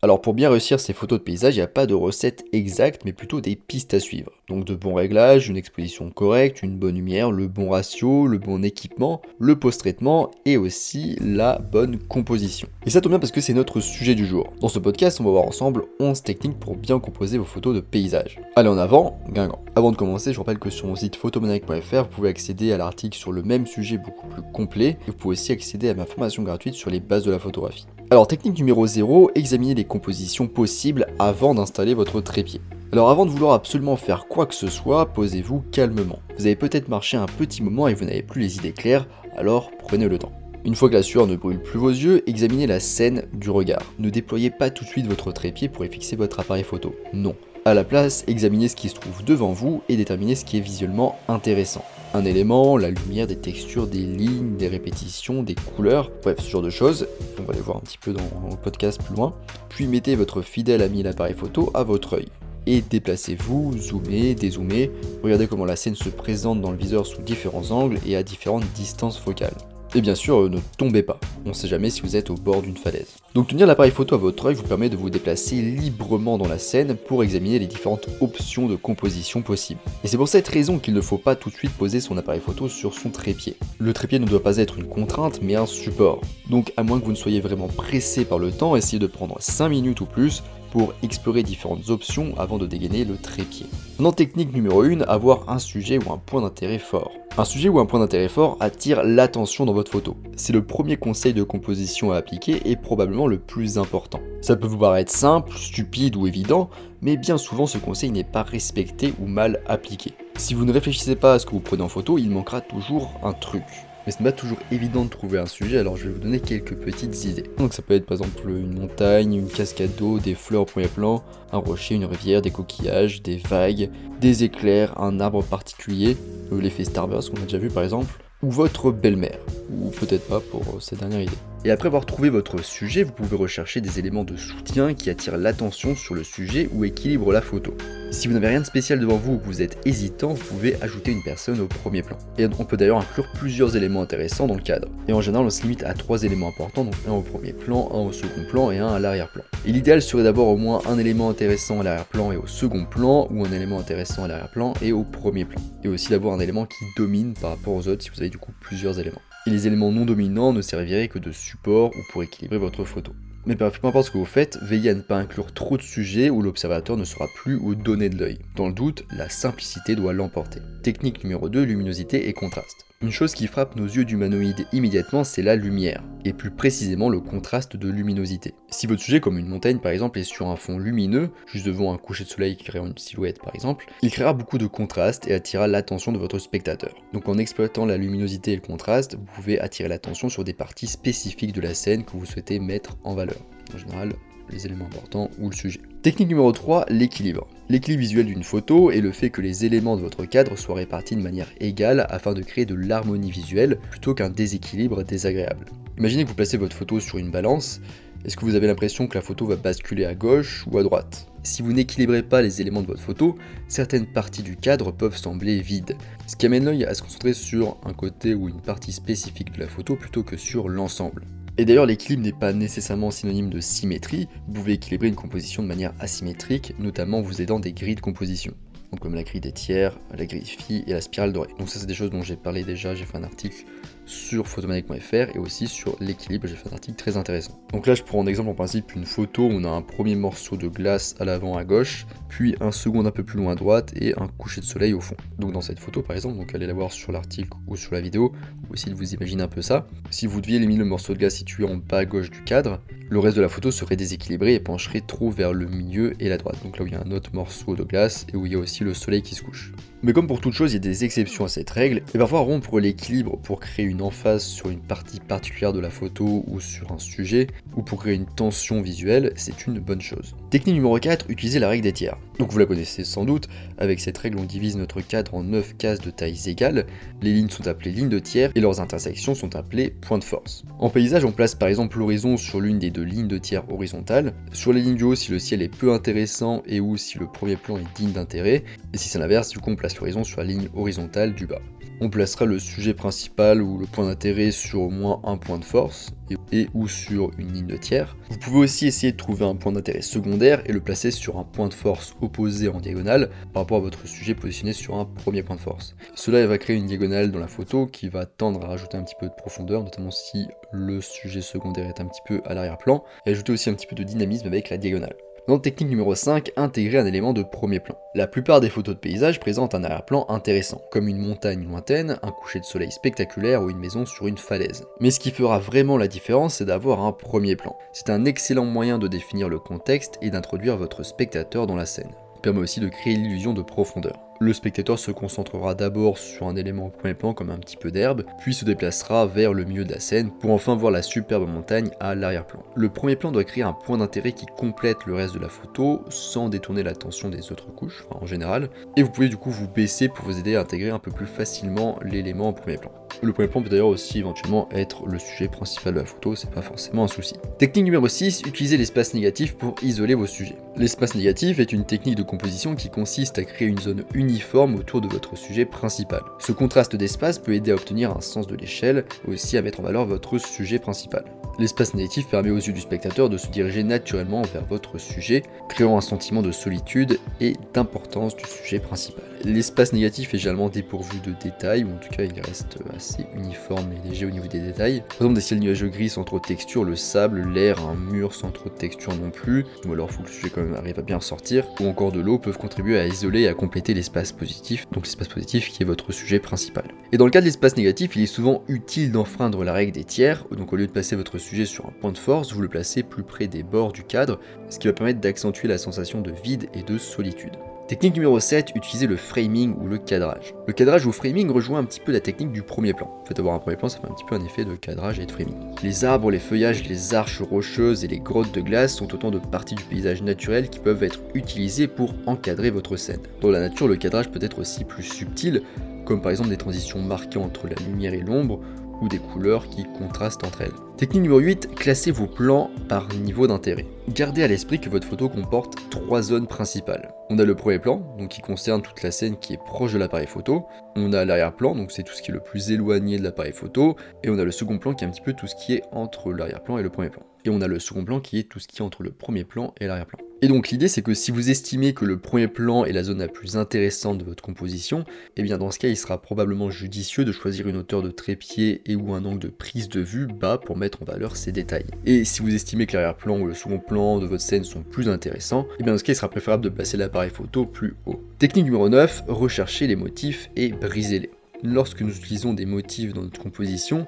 [0.00, 3.02] Alors pour bien réussir ces photos de paysage, il n'y a pas de recette exacte,
[3.04, 4.30] mais plutôt des pistes à suivre.
[4.48, 8.62] Donc de bons réglages, une exposition correcte, une bonne lumière, le bon ratio, le bon
[8.62, 12.68] équipement, le post-traitement et aussi la bonne composition.
[12.86, 14.52] Et ça tombe bien parce que c'est notre sujet du jour.
[14.60, 17.80] Dans ce podcast, on va voir ensemble 11 techniques pour bien composer vos photos de
[17.80, 18.40] paysage.
[18.54, 19.58] Allez en avant, Guingamp.
[19.74, 23.18] Avant de commencer, je rappelle que sur mon site photomaniac.fr, vous pouvez accéder à l'article
[23.18, 26.44] sur le même sujet beaucoup plus complet et vous pouvez aussi accéder à ma formation
[26.44, 27.88] gratuite sur les bases de la photographie.
[28.10, 32.62] Alors technique numéro 0, examinez les compositions possibles avant d'installer votre trépied.
[32.90, 36.20] Alors avant de vouloir absolument faire quoi que ce soit, posez-vous calmement.
[36.38, 39.70] Vous avez peut-être marché un petit moment et vous n'avez plus les idées claires, alors
[39.78, 40.32] prenez le temps.
[40.64, 43.82] Une fois que la sueur ne brûle plus vos yeux, examinez la scène du regard.
[43.98, 46.94] Ne déployez pas tout de suite votre trépied pour y fixer votre appareil photo.
[47.12, 47.36] Non.
[47.66, 50.60] À la place, examinez ce qui se trouve devant vous et déterminez ce qui est
[50.60, 56.38] visuellement intéressant un élément, la lumière, des textures, des lignes, des répétitions, des couleurs, bref,
[56.40, 57.06] ce genre de choses.
[57.38, 59.34] On va les voir un petit peu dans le podcast plus loin.
[59.68, 62.28] Puis mettez votre fidèle ami l'appareil photo à votre œil.
[62.66, 64.90] Et déplacez-vous, zoomez, dézoomez,
[65.22, 68.66] regardez comment la scène se présente dans le viseur sous différents angles et à différentes
[68.74, 69.56] distances focales.
[69.94, 72.34] Et bien sûr, euh, ne tombez pas, on ne sait jamais si vous êtes au
[72.34, 73.16] bord d'une falaise.
[73.34, 76.58] Donc tenir l'appareil photo à votre œil vous permet de vous déplacer librement dans la
[76.58, 79.80] scène pour examiner les différentes options de composition possibles.
[80.04, 82.40] Et c'est pour cette raison qu'il ne faut pas tout de suite poser son appareil
[82.40, 83.56] photo sur son trépied.
[83.78, 86.20] Le trépied ne doit pas être une contrainte mais un support.
[86.50, 89.36] Donc à moins que vous ne soyez vraiment pressé par le temps, essayez de prendre
[89.40, 93.66] 5 minutes ou plus pour explorer différentes options avant de dégainer le trépied.
[93.98, 97.12] Maintenant technique numéro 1, avoir un sujet ou un point d'intérêt fort.
[97.36, 100.16] Un sujet ou un point d'intérêt fort attire l'attention dans votre photo.
[100.36, 104.20] C'est le premier conseil de composition à appliquer et probablement le plus important.
[104.40, 106.68] Ça peut vous paraître simple, stupide ou évident,
[107.00, 110.14] mais bien souvent ce conseil n'est pas respecté ou mal appliqué.
[110.36, 113.12] Si vous ne réfléchissez pas à ce que vous prenez en photo, il manquera toujours
[113.22, 113.64] un truc
[114.06, 116.40] mais ce n'est pas toujours évident de trouver un sujet, alors je vais vous donner
[116.40, 117.44] quelques petites idées.
[117.58, 120.88] Donc ça peut être par exemple une montagne, une cascade d'eau, des fleurs au premier
[120.88, 126.16] plan, un rocher, une rivière, des coquillages, des vagues, des éclairs, un arbre particulier,
[126.52, 129.38] euh, l'effet Starburst qu'on a déjà vu par exemple, ou votre belle-mère,
[129.70, 131.32] ou peut-être pas pour euh, cette dernière idée.
[131.68, 135.36] Et après avoir trouvé votre sujet, vous pouvez rechercher des éléments de soutien qui attirent
[135.36, 137.76] l'attention sur le sujet ou équilibrent la photo.
[138.10, 140.80] Si vous n'avez rien de spécial devant vous ou que vous êtes hésitant, vous pouvez
[140.80, 142.16] ajouter une personne au premier plan.
[142.38, 144.88] Et on peut d'ailleurs inclure plusieurs éléments intéressants dans le cadre.
[145.08, 147.90] Et en général, on se limite à trois éléments importants, donc un au premier plan,
[147.92, 149.42] un au second plan et un à l'arrière-plan.
[149.66, 153.28] Et l'idéal serait d'avoir au moins un élément intéressant à l'arrière-plan et au second plan,
[153.30, 155.60] ou un élément intéressant à l'arrière-plan et au premier plan.
[155.84, 158.38] Et aussi d'avoir un élément qui domine par rapport aux autres si vous avez du
[158.38, 159.20] coup plusieurs éléments
[159.50, 163.12] les éléments non dominants ne serviraient que de support ou pour équilibrer votre photo.
[163.46, 166.28] Mais peu importe ce que vous faites, veillez à ne pas inclure trop de sujets
[166.28, 168.38] où l'observateur ne sera plus au donné de l'œil.
[168.56, 170.60] Dans le doute, la simplicité doit l'emporter.
[170.82, 172.87] Technique numéro 2, luminosité et contraste.
[173.00, 177.20] Une chose qui frappe nos yeux d'humanoïdes immédiatement, c'est la lumière, et plus précisément le
[177.20, 178.54] contraste de luminosité.
[178.70, 181.94] Si votre sujet, comme une montagne par exemple, est sur un fond lumineux, juste devant
[181.94, 185.28] un coucher de soleil qui crée une silhouette par exemple, il créera beaucoup de contraste
[185.28, 186.92] et attirera l'attention de votre spectateur.
[187.12, 190.88] Donc en exploitant la luminosité et le contraste, vous pouvez attirer l'attention sur des parties
[190.88, 193.38] spécifiques de la scène que vous souhaitez mettre en valeur.
[193.72, 194.12] En général,
[194.50, 195.80] les éléments importants ou le sujet.
[196.02, 197.46] Technique numéro 3, l'équilibre.
[197.70, 201.16] L'équilibre visuel d'une photo est le fait que les éléments de votre cadre soient répartis
[201.16, 205.66] de manière égale afin de créer de l'harmonie visuelle plutôt qu'un déséquilibre désagréable.
[205.98, 207.82] Imaginez que vous placez votre photo sur une balance,
[208.24, 211.26] est-ce que vous avez l'impression que la photo va basculer à gauche ou à droite?
[211.42, 213.36] Si vous n'équilibrez pas les éléments de votre photo,
[213.68, 215.94] certaines parties du cadre peuvent sembler vides,
[216.26, 219.60] ce qui amène l'œil à se concentrer sur un côté ou une partie spécifique de
[219.60, 221.26] la photo plutôt que sur l'ensemble.
[221.60, 225.66] Et d'ailleurs, l'équilibre n'est pas nécessairement synonyme de symétrie, vous pouvez équilibrer une composition de
[225.66, 228.54] manière asymétrique, notamment en vous aidant des grilles de composition.
[228.92, 231.48] Donc comme la grille des tiers, la grille phi et la spirale dorée.
[231.58, 233.64] Donc ça c'est des choses dont j'ai parlé déjà, j'ai fait un article
[234.08, 237.60] sur photomaniac.fr et aussi sur l'équilibre, j'ai fait un article très intéressant.
[237.72, 240.16] Donc là je prends en exemple en principe une photo où on a un premier
[240.16, 243.54] morceau de glace à l'avant à gauche, puis un second un peu plus loin à
[243.54, 245.16] droite et un coucher de soleil au fond.
[245.38, 248.00] Donc dans cette photo par exemple, donc allez la voir sur l'article ou sur la
[248.00, 248.32] vidéo,
[248.68, 249.86] ou essayer de vous imaginer un peu ça.
[250.10, 252.80] Si vous deviez éliminer le morceau de glace situé en bas à gauche du cadre,
[253.10, 256.36] le reste de la photo serait déséquilibré et pencherait trop vers le milieu et la
[256.36, 256.56] droite.
[256.62, 258.54] Donc là où il y a un autre morceau de glace et où il y
[258.54, 259.72] a aussi le soleil qui se couche.
[260.04, 262.40] Mais comme pour toute chose, il y a des exceptions à cette règle, et parfois
[262.40, 266.92] rompre l'équilibre pour créer une emphase sur une partie particulière de la photo ou sur
[266.92, 270.36] un sujet, ou pour créer une tension visuelle, c'est une bonne chose.
[270.50, 272.16] Technique numéro 4, utiliser la règle des tiers.
[272.38, 275.76] Donc vous la connaissez sans doute, avec cette règle on divise notre cadre en 9
[275.76, 276.86] cases de tailles égales,
[277.20, 280.64] les lignes sont appelées lignes de tiers et leurs intersections sont appelées points de force.
[280.78, 284.32] En paysage on place par exemple l'horizon sur l'une des deux lignes de tiers horizontales,
[284.54, 287.26] sur les lignes du haut si le ciel est peu intéressant et ou si le
[287.26, 288.64] premier plan est digne d'intérêt,
[288.94, 291.60] et si c'est l'inverse du coup on place l'horizon sur la ligne horizontale du bas.
[292.00, 295.64] On placera le sujet principal ou le point d'intérêt sur au moins un point de
[295.64, 296.12] force
[296.52, 298.16] et, ou sur une ligne de tiers.
[298.30, 301.44] Vous pouvez aussi essayer de trouver un point d'intérêt secondaire et le placer sur un
[301.44, 305.42] point de force opposé en diagonale par rapport à votre sujet positionné sur un premier
[305.42, 305.96] point de force.
[306.14, 309.16] Cela va créer une diagonale dans la photo qui va tendre à rajouter un petit
[309.18, 313.30] peu de profondeur, notamment si le sujet secondaire est un petit peu à l'arrière-plan, et
[313.30, 315.16] ajouter aussi un petit peu de dynamisme avec la diagonale.
[315.48, 317.96] Dans technique numéro 5, intégrer un élément de premier plan.
[318.14, 322.30] La plupart des photos de paysage présentent un arrière-plan intéressant, comme une montagne lointaine, un
[322.32, 324.84] coucher de soleil spectaculaire ou une maison sur une falaise.
[325.00, 327.74] Mais ce qui fera vraiment la différence, c'est d'avoir un premier plan.
[327.94, 332.12] C'est un excellent moyen de définir le contexte et d'introduire votre spectateur dans la scène.
[332.36, 334.27] Il permet aussi de créer l'illusion de profondeur.
[334.40, 337.90] Le spectateur se concentrera d'abord sur un élément au premier plan comme un petit peu
[337.90, 341.48] d'herbe, puis se déplacera vers le milieu de la scène pour enfin voir la superbe
[341.48, 342.62] montagne à l'arrière-plan.
[342.76, 346.04] Le premier plan doit créer un point d'intérêt qui complète le reste de la photo
[346.08, 350.08] sans détourner l'attention des autres couches, en général, et vous pouvez du coup vous baisser
[350.08, 352.92] pour vous aider à intégrer un peu plus facilement l'élément au premier plan.
[353.22, 356.50] Le premier plan peut d'ailleurs aussi éventuellement être le sujet principal de la photo, c'est
[356.50, 357.34] pas forcément un souci.
[357.58, 360.56] Technique numéro 6, utilisez l'espace négatif pour isoler vos sujets.
[360.76, 365.00] L'espace négatif est une technique de composition qui consiste à créer une zone uniforme autour
[365.00, 366.22] de votre sujet principal.
[366.38, 369.84] Ce contraste d'espace peut aider à obtenir un sens de l'échelle, aussi à mettre en
[369.84, 371.24] valeur votre sujet principal.
[371.58, 375.98] L'espace négatif permet aux yeux du spectateur de se diriger naturellement vers votre sujet, créant
[375.98, 379.24] un sentiment de solitude et d'importance du sujet principal.
[379.44, 383.90] L'espace négatif est généralement dépourvu de détails, ou en tout cas il reste assez uniforme
[383.92, 385.00] et léger au niveau des détails.
[385.00, 388.34] Par exemple des ciels nuageux gris sans trop de texture, le sable, l'air, un mur
[388.34, 391.00] sans trop de texture non plus, ou alors faut que le sujet quand même arrive
[391.00, 394.30] à bien sortir, ou encore de l'eau peuvent contribuer à isoler et à compléter l'espace
[394.30, 396.84] positif, donc l'espace positif qui est votre sujet principal.
[397.10, 400.04] Et dans le cas de l'espace négatif, il est souvent utile d'enfreindre la règle des
[400.04, 402.68] tiers, donc au lieu de placer votre sujet sur un point de force, vous le
[402.68, 406.30] placez plus près des bords du cadre, ce qui va permettre d'accentuer la sensation de
[406.30, 407.52] vide et de solitude.
[407.88, 410.54] Technique numéro 7, utiliser le framing ou le cadrage.
[410.66, 413.10] Le cadrage ou framing rejoint un petit peu la technique du premier plan.
[413.22, 415.18] En fait, avoir un premier plan, ça fait un petit peu un effet de cadrage
[415.18, 415.56] et de framing.
[415.82, 419.38] Les arbres, les feuillages, les arches rocheuses et les grottes de glace sont autant de
[419.38, 423.22] parties du paysage naturel qui peuvent être utilisées pour encadrer votre scène.
[423.40, 425.62] Dans la nature, le cadrage peut être aussi plus subtil,
[426.04, 428.60] comme par exemple des transitions marquées entre la lumière et l'ombre,
[429.00, 430.72] ou des couleurs qui contrastent entre elles.
[430.96, 433.86] Technique numéro 8, classez vos plans par niveau d'intérêt.
[434.08, 437.12] Gardez à l'esprit que votre photo comporte trois zones principales.
[437.30, 439.98] On a le premier plan, donc qui concerne toute la scène qui est proche de
[439.98, 440.66] l'appareil photo.
[440.96, 443.96] On a l'arrière-plan, donc c'est tout ce qui est le plus éloigné de l'appareil photo.
[444.24, 445.82] Et on a le second plan qui est un petit peu tout ce qui est
[445.92, 447.22] entre l'arrière-plan et le premier plan.
[447.44, 449.44] Et on a le second plan qui est tout ce qui est entre le premier
[449.44, 450.18] plan et l'arrière-plan.
[450.40, 453.18] Et donc l'idée c'est que si vous estimez que le premier plan est la zone
[453.18, 455.04] la plus intéressante de votre composition, et
[455.38, 458.80] eh bien dans ce cas il sera probablement judicieux de choisir une hauteur de trépied
[458.86, 461.86] et ou un angle de prise de vue bas pour mettre en valeur ces détails.
[462.06, 465.08] Et si vous estimez que l'arrière-plan ou le second plan de votre scène sont plus
[465.08, 467.96] intéressants, et eh bien dans ce cas il sera préférable de placer l'appareil photo plus
[468.06, 468.22] haut.
[468.38, 471.30] Technique numéro 9, rechercher les motifs et briser-les.
[471.64, 474.06] Lorsque nous utilisons des motifs dans notre composition,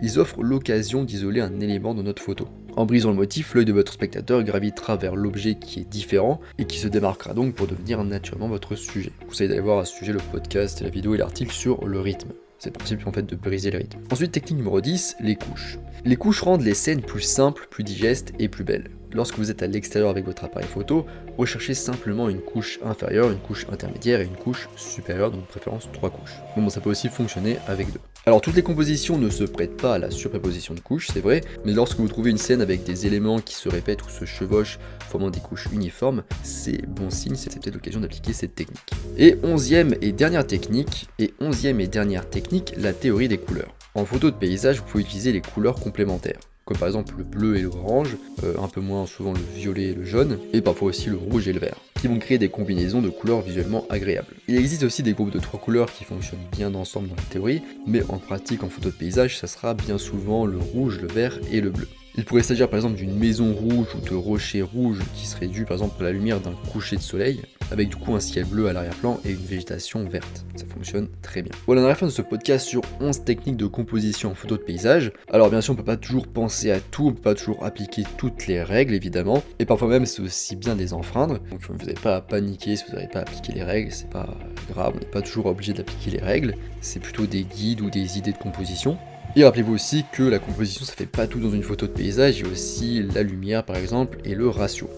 [0.00, 2.46] ils offrent l'occasion d'isoler un élément dans notre photo.
[2.74, 6.64] En brisant le motif, l'œil de votre spectateur gravitera vers l'objet qui est différent et
[6.64, 9.12] qui se démarquera donc pour devenir naturellement votre sujet.
[9.28, 12.00] Vous savez d'aller voir à ce sujet le podcast, la vidéo et l'article sur le
[12.00, 12.30] rythme.
[12.58, 13.98] C'est le principe en fait de briser le rythme.
[14.10, 15.78] Ensuite, technique numéro 10, les couches.
[16.04, 18.88] Les couches rendent les scènes plus simples, plus digestes et plus belles.
[19.12, 21.04] Lorsque vous êtes à l'extérieur avec votre appareil photo,
[21.36, 26.08] recherchez simplement une couche inférieure, une couche intermédiaire et une couche supérieure, donc préférence trois
[26.08, 26.36] couches.
[26.56, 28.00] bon, ça peut aussi fonctionner avec deux.
[28.24, 31.40] Alors toutes les compositions ne se prêtent pas à la surpréposition de couches, c'est vrai,
[31.64, 34.78] mais lorsque vous trouvez une scène avec des éléments qui se répètent ou se chevauchent,
[35.08, 38.92] formant des couches uniformes, c'est bon signe, c'est peut-être l'occasion d'appliquer cette technique.
[39.18, 43.74] Et onzième et dernière technique, et onzième et dernière technique, la théorie des couleurs.
[43.96, 47.56] En photo de paysage, vous pouvez utiliser les couleurs complémentaires comme par exemple le bleu
[47.56, 51.10] et l'orange, euh, un peu moins souvent le violet et le jaune, et parfois aussi
[51.10, 54.34] le rouge et le vert, qui vont créer des combinaisons de couleurs visuellement agréables.
[54.48, 57.62] Il existe aussi des groupes de trois couleurs qui fonctionnent bien ensemble dans la théorie,
[57.86, 61.38] mais en pratique en photo de paysage, ça sera bien souvent le rouge, le vert
[61.50, 61.88] et le bleu.
[62.16, 65.64] Il pourrait s'agir par exemple d'une maison rouge ou de rochers rouges qui seraient dus
[65.64, 67.40] par exemple à la lumière d'un coucher de soleil,
[67.72, 70.44] avec du coup un ciel bleu à l'arrière-plan et une végétation verte.
[70.54, 71.52] Ça fonctionne très bien.
[71.66, 74.34] Voilà, on arrive à la fin de ce podcast sur 11 techniques de composition en
[74.34, 75.12] photo de paysage.
[75.32, 78.04] Alors bien sûr, on peut pas toujours penser à tout, on peut pas toujours appliquer
[78.18, 81.38] toutes les règles évidemment, et parfois même c'est aussi bien des enfreindre.
[81.50, 84.28] Donc vous n'avez pas à paniquer si vous n'avez pas appliqué les règles, c'est pas
[84.70, 88.18] grave, on n'est pas toujours obligé d'appliquer les règles, c'est plutôt des guides ou des
[88.18, 88.98] idées de composition.
[89.34, 92.38] Et rappelez-vous aussi que la composition ça fait pas tout dans une photo de paysage,
[92.38, 94.90] il y a aussi la lumière par exemple et le ratio.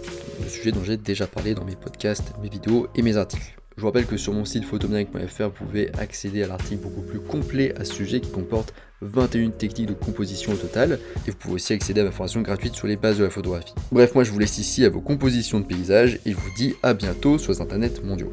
[0.42, 3.54] Le sujet dont j'ai déjà parlé dans mes podcasts, mes vidéos et mes articles.
[3.76, 7.18] Je vous rappelle que sur mon site photomaniac.fr, vous pouvez accéder à l'article beaucoup plus
[7.18, 11.54] complet à ce sujet qui comporte 21 techniques de composition au total, et vous pouvez
[11.54, 13.74] aussi accéder à ma formation gratuite sur les bases de la photographie.
[13.90, 16.74] Bref, moi je vous laisse ici à vos compositions de paysage, et je vous dis
[16.82, 18.30] à bientôt sur les internets mondiaux.